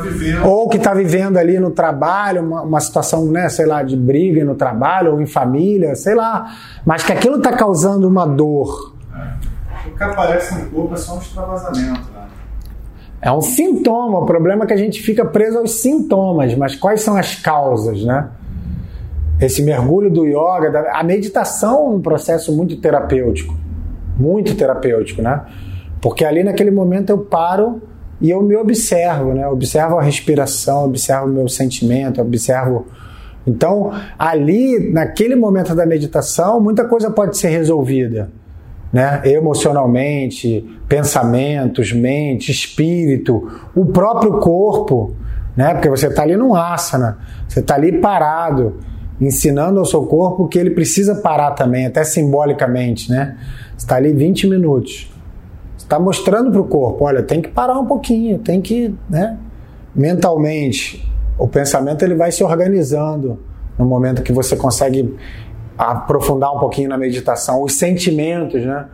[0.45, 4.43] Ou que está vivendo ali no trabalho, uma, uma, situação, né, sei lá, de briga
[4.43, 6.51] no trabalho ou em família, sei lá.
[6.84, 8.95] Mas que aquilo está causando uma dor.
[9.15, 9.88] É.
[9.88, 12.25] O que aparece no corpo é só um extravasamento, né?
[13.21, 14.19] É um sintoma.
[14.19, 18.04] O problema é que a gente fica preso aos sintomas, mas quais são as causas,
[18.04, 18.30] né?
[19.39, 23.55] Esse mergulho do yoga, a meditação é um processo muito terapêutico,
[24.17, 25.43] muito terapêutico, né?
[26.01, 27.81] Porque ali naquele momento eu paro
[28.21, 29.47] e eu me observo, né?
[29.47, 32.85] observo a respiração, observo o meu sentimento, observo.
[33.45, 38.31] Então, ali, naquele momento da meditação, muita coisa pode ser resolvida,
[38.91, 39.21] né?
[39.25, 45.13] Emocionalmente, pensamentos, mente, espírito, o próprio corpo,
[45.55, 45.73] né?
[45.73, 47.17] Porque você está ali num asana,
[47.47, 48.75] você está ali parado
[49.19, 53.38] ensinando ao seu corpo que ele precisa parar também, até simbolicamente, né?
[53.78, 55.12] Está ali 20 minutos.
[55.78, 59.38] Está mostrando para o corpo, olha, tem que parar um pouquinho, tem que, né?
[59.95, 63.39] Mentalmente, o pensamento ele vai se organizando
[63.78, 65.15] no momento que você consegue
[65.78, 68.86] aprofundar um pouquinho na meditação, os sentimentos, né?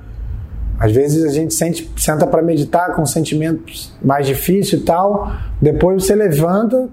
[0.79, 5.31] Às vezes a gente sente, senta para meditar com sentimentos mais difíceis e tal,
[5.61, 6.89] depois você levanta,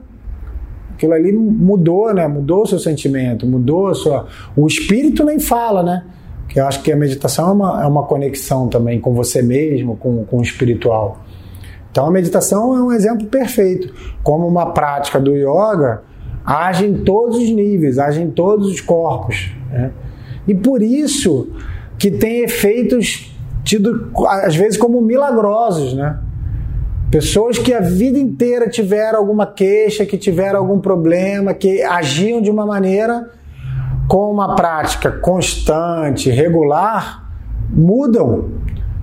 [0.99, 2.27] aquilo ali mudou, né?
[2.27, 4.27] Mudou o seu sentimento, mudou a sua.
[4.57, 6.05] O espírito nem fala, né?
[6.49, 9.97] Que eu acho que a meditação é uma, é uma conexão também com você mesmo,
[9.97, 11.23] com, com o espiritual.
[11.91, 13.95] Então a meditação é um exemplo perfeito.
[14.25, 16.03] Como uma prática do yoga
[16.45, 19.53] age em todos os níveis, age em todos os corpos.
[19.71, 19.93] Né?
[20.49, 21.51] E por isso
[21.97, 26.19] que tem efeitos tidos às vezes como milagrosos, né?
[27.11, 32.51] Pessoas que a vida inteira tiveram alguma queixa, que tiveram algum problema, que agiam de
[32.51, 33.31] uma maneira
[34.07, 37.27] com uma prática constante, regular,
[37.71, 38.51] mudam.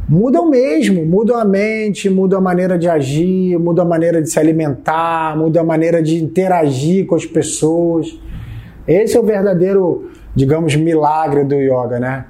[0.08, 4.40] Mudam mesmo, mudam a mente, mudam a maneira de agir, mudam a maneira de se
[4.40, 8.20] alimentar, mudam a maneira de interagir com as pessoas.
[8.88, 12.26] Esse é o verdadeiro, digamos, milagre do yoga, né?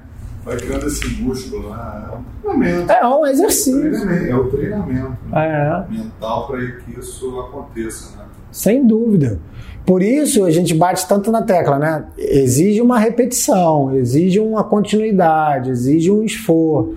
[0.46, 2.08] Vai criando esse músculo lá.
[2.12, 2.92] É um treinamento.
[2.92, 4.10] É um exercício.
[4.10, 5.86] É o treinamento né?
[5.90, 5.92] é.
[5.92, 8.16] mental para que isso aconteça.
[8.16, 8.24] Né?
[8.52, 9.40] Sem dúvida.
[9.84, 12.06] Por isso a gente bate tanto na tecla, né?
[12.16, 16.96] Exige uma repetição, exige uma continuidade, exige um esforço.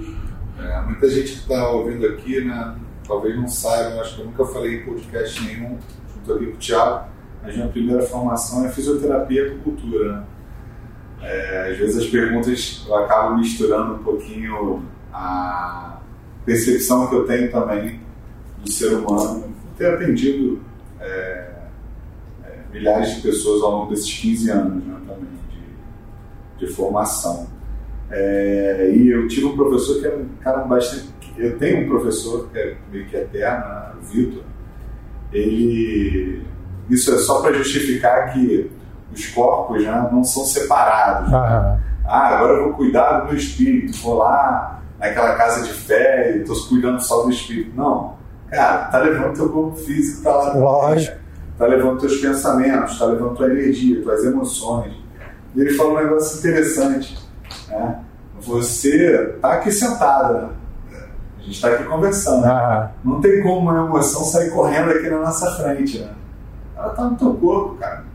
[0.60, 2.76] É, muita gente que está ouvindo aqui, né?
[3.08, 5.78] Talvez não saiba, acho que eu nunca falei em podcast nenhum,
[6.16, 7.08] junto ali com o Thiago,
[7.44, 10.24] mas minha primeira formação é fisioterapia com cultura, né?
[11.22, 16.00] É, às vezes as perguntas eu acabo misturando um pouquinho a
[16.46, 18.00] percepção que eu tenho também
[18.64, 20.62] do ser humano, ter atendido
[21.00, 21.52] é,
[22.46, 25.30] é, milhares de pessoas ao longo desses 15 anos né, também
[26.60, 27.48] de, de formação.
[28.10, 31.14] É, e eu tive um professor que era um cara bastante.
[31.38, 34.44] Eu tenho um professor que é meio que eterno, né, o Vitor.
[35.32, 36.44] Ele.
[36.90, 38.72] Isso é só para justificar que
[39.12, 41.34] os corpos já né, não são separados.
[41.34, 46.42] Ah, agora eu vou cuidar do meu espírito, vou lá naquela casa de fé e
[46.42, 47.76] estou cuidando só do espírito.
[47.76, 48.16] Não,
[48.50, 50.54] cara, tá levando teu corpo físico tá lá.
[50.54, 51.18] Lógico.
[51.58, 54.94] Tá levando teus pensamentos, tá levando tua energia, tuas emoções.
[55.54, 57.18] E ele falou um negócio interessante.
[57.68, 58.00] Né?
[58.40, 60.50] Você tá aqui sentado, né?
[61.38, 62.46] A gente está aqui conversando.
[62.46, 62.92] Ah.
[63.04, 66.12] Não tem como uma emoção sair correndo aqui na nossa frente, né?
[66.78, 68.06] Ela tá no teu corpo, cara.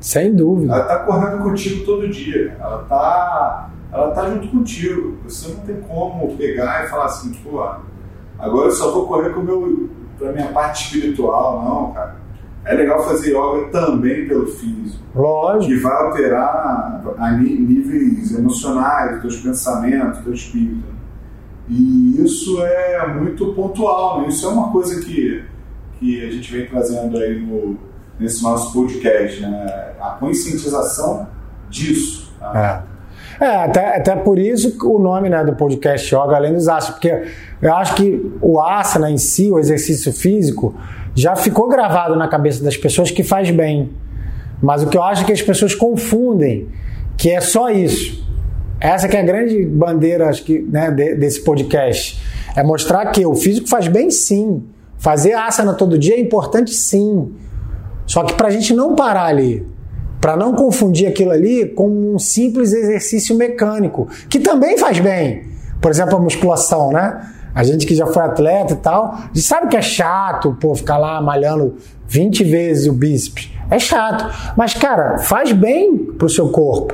[0.00, 0.72] Sem dúvida.
[0.72, 2.56] Ela está correndo contigo todo dia.
[2.58, 5.18] Ela está ela tá junto contigo.
[5.24, 7.80] Você não tem como pegar e falar assim, tipo, ah,
[8.38, 11.62] agora eu só vou correr com meu, pra minha parte espiritual.
[11.64, 12.20] Não, cara.
[12.64, 15.02] É legal fazer yoga também pelo físico.
[15.14, 15.72] Lógico.
[15.72, 20.90] Que vai alterar a níveis emocionais, teus pensamentos, teu espírito.
[21.68, 24.28] E isso é muito pontual, né?
[24.28, 25.42] Isso é uma coisa que,
[25.98, 27.78] que a gente vem trazendo aí no,
[28.20, 29.92] nesse nosso podcast, né?
[29.98, 31.26] a conscientização
[31.70, 32.30] disso.
[32.38, 32.86] Tá?
[32.86, 32.90] É.
[33.40, 37.22] É, até, até por isso o nome né, do podcast Yoga Além dos Astros, porque
[37.62, 40.74] eu acho que o asana em si, o exercício físico,
[41.14, 43.90] já ficou gravado na cabeça das pessoas que faz bem.
[44.60, 46.68] Mas o que eu acho é que as pessoas confundem,
[47.16, 48.22] que é só isso.
[48.78, 52.20] Essa que é a grande bandeira, acho que, né, desse podcast.
[52.54, 54.64] É mostrar que o físico faz bem sim.
[54.98, 57.32] Fazer asana todo dia é importante sim.
[58.10, 59.64] Só que para a gente não parar ali,
[60.20, 65.44] para não confundir aquilo ali com um simples exercício mecânico, que também faz bem.
[65.80, 67.24] Por exemplo, a musculação, né?
[67.54, 71.22] A gente que já foi atleta e tal, sabe que é chato, pô, ficar lá
[71.22, 71.76] malhando
[72.08, 73.48] 20 vezes o bíceps.
[73.70, 74.28] É chato.
[74.56, 76.92] Mas, cara, faz bem pro seu corpo.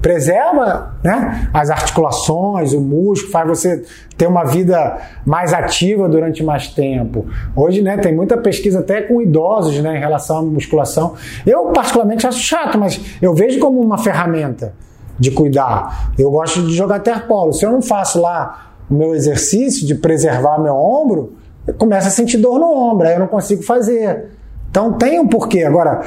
[0.00, 3.84] Preserva né, as articulações, o músculo, faz você
[4.16, 7.26] ter uma vida mais ativa durante mais tempo.
[7.54, 11.14] Hoje, né, tem muita pesquisa até com idosos, né, em relação à musculação.
[11.44, 14.74] Eu, particularmente, acho chato, mas eu vejo como uma ferramenta
[15.18, 16.12] de cuidar.
[16.18, 17.52] Eu gosto de jogar terpolo.
[17.52, 21.34] Se eu não faço lá o meu exercício de preservar meu ombro,
[21.66, 24.26] eu começo a sentir dor no ombro, aí eu não consigo fazer.
[24.70, 25.64] Então tem um porquê.
[25.64, 26.02] Agora,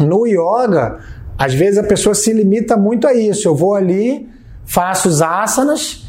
[0.00, 0.98] no yoga,
[1.40, 3.48] às vezes a pessoa se limita muito a isso.
[3.48, 4.28] Eu vou ali,
[4.66, 6.06] faço os asanas,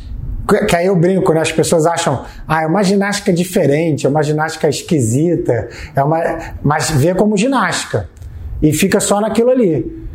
[0.67, 1.39] que aí eu brinco, né?
[1.39, 6.19] As pessoas acham, ah, é uma ginástica diferente, é uma ginástica esquisita, é uma...
[6.61, 8.09] mas vê como ginástica.
[8.61, 10.05] E fica só naquilo ali.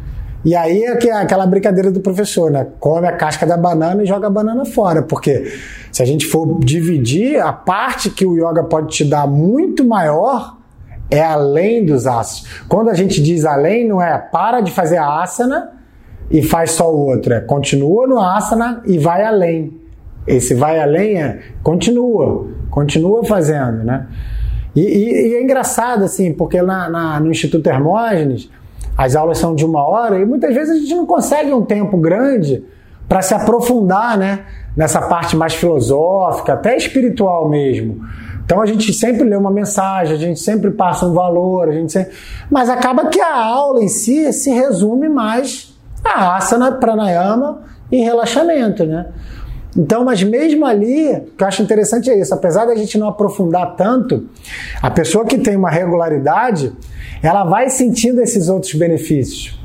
[0.45, 2.67] E aí é, é aquela brincadeira do professor, né?
[2.79, 5.03] Come a casca da banana e joga a banana fora.
[5.03, 5.51] Porque
[5.91, 10.59] se a gente for dividir, a parte que o yoga pode te dar muito maior
[11.11, 12.45] é além dos asanas.
[12.69, 15.73] Quando a gente diz além, não é para de fazer a asana
[16.31, 19.81] e faz só o outro, é continua no asana e vai além.
[20.27, 24.07] Esse vai além é continua, continua fazendo, né?
[24.75, 28.51] E, e, e é engraçado assim, porque na, na, no Instituto Hermógenes
[28.99, 31.97] as aulas são de uma hora e muitas vezes a gente não consegue um tempo
[31.97, 32.65] grande
[33.09, 34.41] para se aprofundar, né?
[34.77, 38.01] Nessa parte mais filosófica, até espiritual mesmo.
[38.47, 41.93] Então a gente sempre lê uma mensagem, a gente sempre passa um valor, a gente
[41.93, 42.13] sempre...
[42.49, 48.85] mas acaba que a aula em si se resume mais a asana, pranayama e relaxamento,
[48.85, 49.07] né?
[49.77, 53.09] Então, mas mesmo ali, o que eu acho interessante é isso, apesar da gente não
[53.09, 54.29] aprofundar tanto,
[54.81, 56.73] a pessoa que tem uma regularidade,
[57.23, 59.59] ela vai sentindo esses outros benefícios.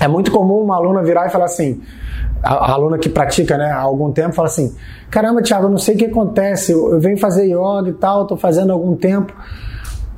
[0.00, 1.82] É muito comum uma aluna virar e falar assim,
[2.42, 4.74] a, aluna que pratica né, há algum tempo fala assim,
[5.10, 8.22] caramba, Thiago, eu não sei o que acontece, eu, eu venho fazer yoga e tal,
[8.22, 9.32] estou fazendo há algum tempo.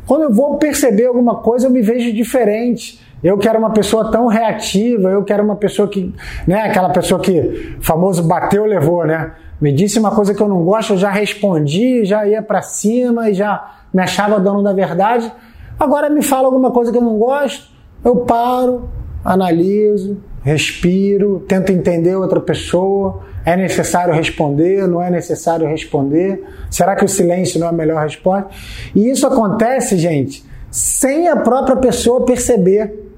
[0.07, 3.01] Quando eu vou perceber alguma coisa, eu me vejo diferente.
[3.23, 6.13] Eu quero uma pessoa tão reativa, eu quero uma pessoa que,
[6.47, 9.33] né, aquela pessoa que famoso bateu, levou, né?
[9.61, 13.29] Me disse uma coisa que eu não gosto, eu já respondi, já ia para cima
[13.29, 15.31] e já me achava dono da verdade.
[15.79, 17.71] Agora me fala alguma coisa que eu não gosto,
[18.03, 18.89] eu paro,
[19.25, 23.23] analiso, respiro, tento entender outra pessoa.
[23.45, 24.87] É necessário responder?
[24.87, 26.45] Não é necessário responder?
[26.71, 28.49] Será que o silêncio não é a melhor resposta?
[28.95, 33.11] E isso acontece, gente, sem a própria pessoa perceber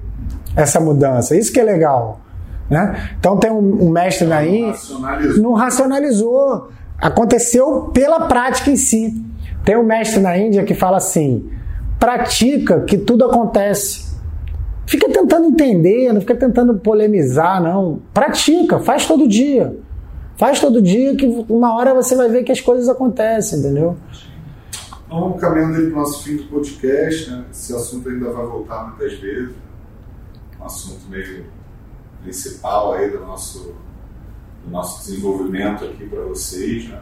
[0.55, 1.35] essa mudança.
[1.35, 2.21] Isso que é legal.
[2.69, 3.09] Né?
[3.19, 4.73] Então tem um, um mestre na Índia.
[5.37, 6.69] Não racionalizou.
[6.97, 9.13] Aconteceu pela prática em si.
[9.65, 11.49] Tem um mestre na Índia que fala assim:
[11.99, 14.12] pratica que tudo acontece.
[14.85, 18.01] Fica tentando entender, não fica tentando polemizar, não.
[18.13, 19.75] Pratica, faz todo dia.
[20.35, 23.95] Faz todo dia que uma hora você vai ver que as coisas acontecem, entendeu?
[25.07, 27.29] Vamos caminhando aí para o nosso fim do podcast.
[27.29, 27.45] Né?
[27.51, 29.53] Esse assunto ainda vai voltar muitas vezes.
[30.59, 31.45] Um assunto meio
[32.23, 33.75] principal aí do nosso,
[34.65, 36.89] do nosso desenvolvimento aqui para vocês.
[36.89, 36.99] Né?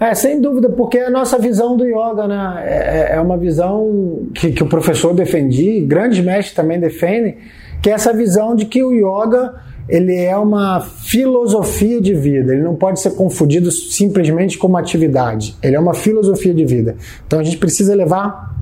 [0.00, 2.62] É, sem dúvida, porque é a nossa visão do yoga, né?
[2.64, 7.36] É, é uma visão que, que o professor defendia, grandes mestres também defendem,
[7.82, 9.54] que é essa visão de que o yoga
[9.86, 15.76] ele é uma filosofia de vida, ele não pode ser confundido simplesmente como atividade, ele
[15.76, 16.96] é uma filosofia de vida.
[17.26, 18.54] Então a gente precisa levar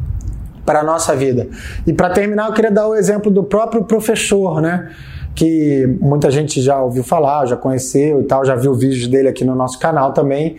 [0.64, 1.46] para a nossa vida.
[1.86, 4.90] E para terminar, eu queria dar o exemplo do próprio professor, né?
[5.34, 9.44] Que muita gente já ouviu falar, já conheceu e tal, já viu vídeos dele aqui
[9.44, 10.56] no nosso canal também,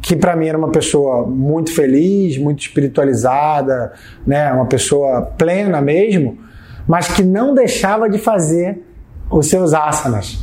[0.00, 3.92] que para mim era uma pessoa muito feliz, muito espiritualizada,
[4.26, 6.38] né, uma pessoa plena mesmo,
[6.86, 8.82] mas que não deixava de fazer
[9.30, 10.38] os seus asanas.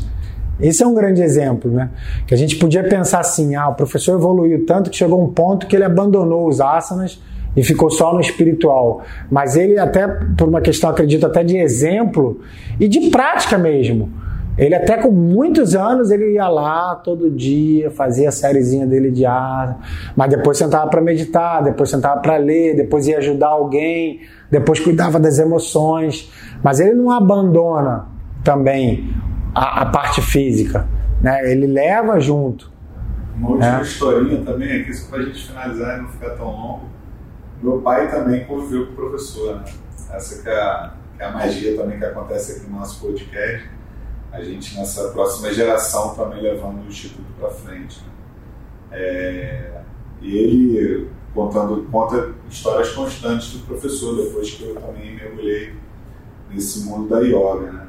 [0.59, 1.91] Esse é um grande exemplo, né?
[2.25, 5.67] Que a gente podia pensar assim: ah, o professor evoluiu tanto que chegou um ponto
[5.67, 7.21] que ele abandonou os asanas
[7.57, 9.01] e ficou só no espiritual.
[9.31, 12.39] Mas ele, até por uma questão, acredito, até de exemplo
[12.79, 14.13] e de prática mesmo.
[14.57, 19.23] Ele até com muitos anos ele ia lá todo dia, fazia a sériezinha dele de
[19.23, 19.79] ar,
[20.15, 25.19] mas depois sentava para meditar, depois sentava para ler, depois ia ajudar alguém, depois cuidava
[25.19, 26.31] das emoções,
[26.63, 28.07] mas ele não abandona
[28.43, 29.13] também
[29.53, 30.87] a, a parte física,
[31.21, 31.51] né?
[31.51, 32.71] Ele leva junto.
[33.37, 33.81] Uma última né?
[33.83, 36.96] historinha também aqui, só para a gente finalizar e não ficar tão longo.
[37.61, 39.65] Meu pai também conviveu com o professor, né?
[40.11, 43.77] Essa que é, a, que é a magia também que acontece aqui no nosso podcast
[44.31, 48.01] a gente nessa próxima geração também levando o Instituto para frente.
[48.01, 48.11] Né?
[48.91, 49.81] É,
[50.21, 55.73] e ele contando, conta histórias constantes do professor, depois que eu também mergulhei
[56.49, 57.71] nesse mundo da yoga.
[57.71, 57.87] Né?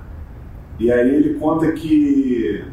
[0.79, 2.65] E aí ele conta que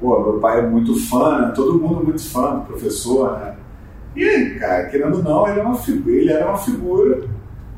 [0.00, 1.52] pô, meu pai é muito fã, né?
[1.54, 3.56] todo mundo muito fã do professor, né?
[4.16, 7.24] E cara, querendo ou não, ele, é uma figura, ele era uma figura,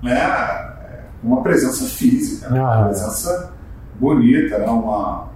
[0.03, 0.69] né?
[1.23, 2.63] Uma presença física, né?
[2.63, 3.53] uma presença
[3.99, 4.67] bonita, né?
[4.67, 5.29] uma,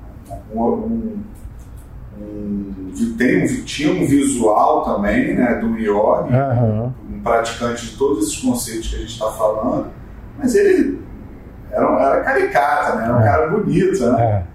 [0.52, 1.22] uma um,
[2.20, 5.56] um, tem um, tinha um visual também, né?
[5.56, 6.92] Do yoga, uhum.
[7.10, 9.88] um praticante de todos esses conceitos que a gente está falando,
[10.38, 11.02] mas ele
[11.72, 13.04] era, era caricata, né?
[13.04, 13.24] Era um é.
[13.24, 14.22] cara bonito, né?
[14.22, 14.51] É.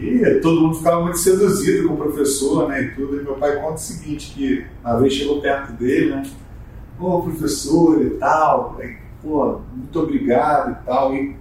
[0.00, 3.20] E todo mundo ficava muito seduzido com o professor, né, e tudo.
[3.20, 6.22] E meu pai conta o seguinte, que uma vez chegou perto dele, né,
[7.00, 11.14] ô professor e tal, aí, pô, muito obrigado e tal.
[11.14, 11.36] E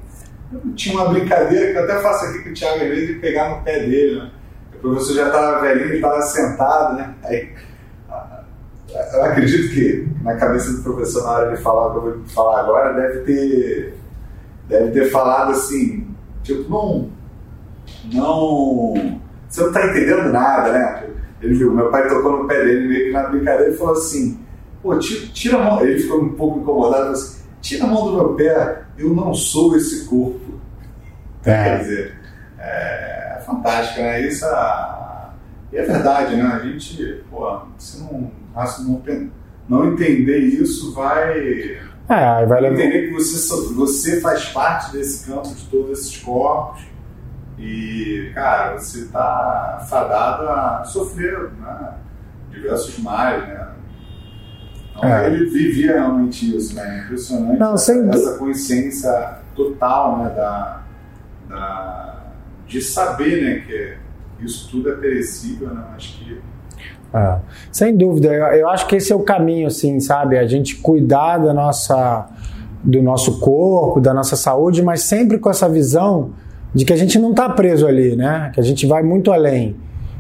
[0.75, 3.63] tinha uma brincadeira que eu até faço aqui com o Thiago às de pegar no
[3.63, 4.31] pé dele, né.
[4.75, 7.49] O professor já estava velhinho, estava sentado, né, aí
[9.13, 12.27] eu acredito que na cabeça do professor, na hora de falar o que eu vou
[12.27, 13.93] falar agora, deve ter,
[14.67, 16.07] deve ter falado assim,
[16.41, 17.09] tipo, não
[18.13, 19.21] não.
[19.47, 21.03] Você não está entendendo nada, né?
[21.41, 24.39] Ele viu, meu pai tocou no pé dele meio que na brincadeira e falou assim:
[24.81, 25.81] pô, tira, tira a mão.
[25.81, 29.33] Ele ficou um pouco incomodado, falou assim: tira a mão do meu pé, eu não
[29.33, 30.59] sou esse corpo.
[31.45, 31.63] É.
[31.63, 32.19] Quer dizer,
[32.59, 34.21] é, é fantástico, né?
[34.27, 35.29] Isso é,
[35.73, 36.43] é verdade, né?
[36.43, 39.31] A gente, pô, se não, não,
[39.69, 41.77] não entender isso, vai.
[42.09, 42.73] É, vai levar...
[42.73, 46.81] Entender que você, você faz parte desse campo de todos esses corpos
[47.57, 51.93] e, cara, você está fadado a sofrer né,
[52.51, 53.67] diversos males, né?
[54.91, 55.27] Então, é.
[55.27, 57.03] ele vivia realmente isso, né?
[57.05, 60.83] Impressionante Não, sem essa consciência total, né, da,
[61.49, 62.23] da,
[62.67, 66.39] de saber, né, que isso tudo é perecível, né, mas que
[67.13, 67.39] é,
[67.71, 70.37] sem dúvida, eu, eu, acho que esse é o caminho, assim, sabe?
[70.37, 72.27] A gente cuidar da nossa,
[72.83, 76.33] do nosso corpo, da nossa saúde, mas sempre com essa visão
[76.73, 78.51] de que a gente não está preso ali, né?
[78.53, 79.75] Que a gente vai muito além.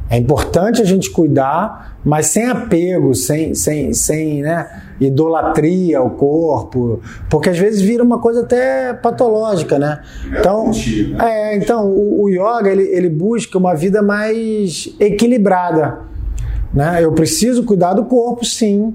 [0.09, 4.65] É importante a gente cuidar, mas sem apego, sem, sem, sem né,
[5.01, 10.01] idolatria ao corpo, porque às vezes vira uma coisa até patológica, né?
[10.39, 10.71] Então,
[11.19, 15.99] é, então o, o yoga ele, ele busca uma vida mais equilibrada.
[16.73, 17.03] Né?
[17.03, 18.93] Eu preciso cuidar do corpo, sim,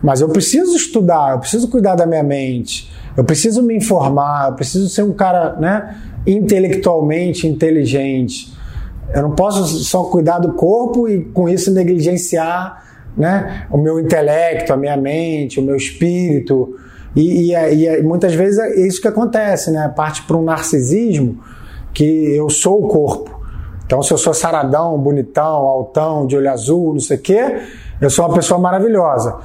[0.00, 4.54] mas eu preciso estudar, eu preciso cuidar da minha mente, eu preciso me informar, eu
[4.54, 5.96] preciso ser um cara, né?
[6.26, 8.52] intelectualmente inteligente.
[9.14, 12.82] Eu não posso só cuidar do corpo e com isso negligenciar
[13.16, 16.76] né, o meu intelecto, a minha mente, o meu espírito.
[17.14, 19.92] E, e, e muitas vezes é isso que acontece, né?
[19.94, 21.40] Parte para um narcisismo
[21.92, 23.42] que eu sou o corpo.
[23.84, 27.58] Então, se eu sou saradão, bonitão, altão, de olho azul, não sei o quê,
[28.00, 29.36] eu sou uma pessoa maravilhosa.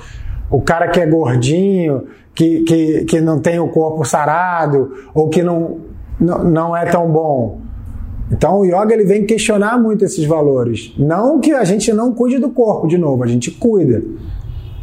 [0.50, 2.08] O cara que é gordinho,
[2.38, 5.80] que, que, que não tem o corpo sarado, ou que não,
[6.20, 7.62] não, não é tão bom.
[8.32, 10.94] Então o yoga ele vem questionar muito esses valores.
[11.00, 14.04] Não que a gente não cuide do corpo de novo, a gente cuida.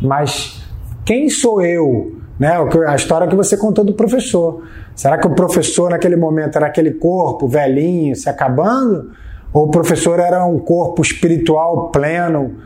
[0.02, 0.61] Mas
[1.05, 2.16] quem sou eu?
[2.40, 2.50] Né?
[2.88, 4.64] A história que você contou do professor.
[4.96, 9.12] Será que o professor naquele momento era aquele corpo velhinho, se acabando?
[9.52, 12.57] Ou o professor era um corpo espiritual pleno,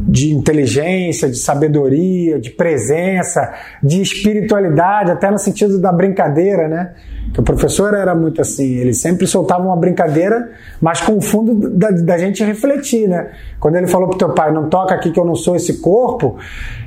[0.00, 6.92] de inteligência, de sabedoria, de presença, de espiritualidade, até no sentido da brincadeira, né?
[7.32, 11.68] Que o professor era muito assim, ele sempre soltava uma brincadeira, mas com o fundo
[11.70, 13.30] da, da gente refletir, né?
[13.58, 16.38] Quando ele falou pro teu pai, não toca aqui que eu não sou esse corpo,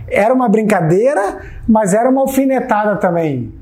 [0.08, 1.38] era uma brincadeira,
[1.68, 3.54] mas era uma alfinetada também.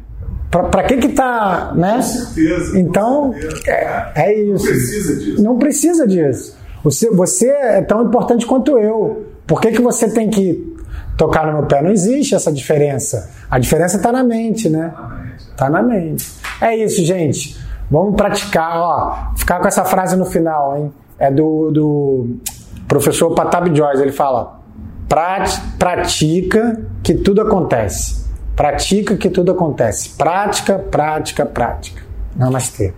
[0.50, 1.96] Para que que tá, né?
[1.96, 2.80] Com certeza.
[2.80, 3.68] Então, com certeza.
[3.68, 4.66] É, é, isso.
[4.66, 5.44] Não precisa disso.
[5.44, 6.60] Não precisa disso.
[6.84, 9.29] Você, você é tão importante quanto eu.
[9.50, 10.78] Por que, que você tem que
[11.18, 11.82] tocar no meu pé?
[11.82, 13.32] Não existe essa diferença.
[13.50, 14.94] A diferença está na mente, né?
[15.40, 16.32] Está na mente.
[16.62, 17.60] É isso, gente.
[17.90, 19.36] Vamos praticar, ó.
[19.36, 20.94] Ficar com essa frase no final, hein?
[21.18, 22.38] É do, do
[22.88, 24.04] professor Patab Joyce.
[24.04, 24.60] Ele fala:
[25.80, 28.24] pratica que tudo acontece.
[28.56, 30.10] Pratica que tudo acontece.
[30.10, 32.04] Prática, prática, prática.
[32.36, 32.94] Namastê.